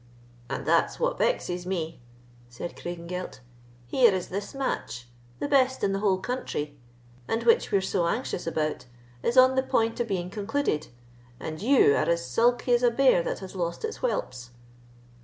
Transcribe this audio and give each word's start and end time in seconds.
"And 0.49 0.65
that's 0.65 0.99
what 0.99 1.19
vexes 1.19 1.67
me," 1.67 2.01
said 2.49 2.75
Craigengelt. 2.75 3.39
"Here 3.85 4.11
is 4.11 4.29
this 4.29 4.55
match, 4.55 5.07
the 5.37 5.47
best 5.47 5.83
in 5.83 5.93
the 5.93 5.99
whole 5.99 6.17
country, 6.17 6.75
and 7.27 7.43
which 7.43 7.71
you 7.71 7.77
were 7.77 7.81
so 7.81 8.07
anxious 8.07 8.47
about, 8.47 8.87
is 9.21 9.37
on 9.37 9.53
the 9.53 9.61
point 9.61 9.99
of 9.99 10.07
being 10.07 10.31
concluded, 10.31 10.87
and 11.39 11.61
you 11.61 11.93
are 11.93 12.09
as 12.09 12.25
sulky 12.25 12.73
as 12.73 12.81
a 12.81 12.89
bear 12.89 13.21
that 13.21 13.41
has 13.45 13.55
lost 13.55 13.85
its 13.85 13.97
whelps." 13.97 14.49